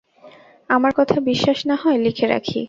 [0.69, 2.59] আমার কথা বিশ্বাস না-হয়, লিখে রাখি।